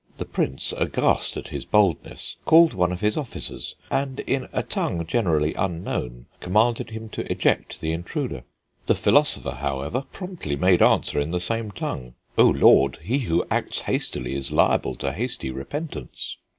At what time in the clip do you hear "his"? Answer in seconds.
1.49-1.63, 3.01-3.17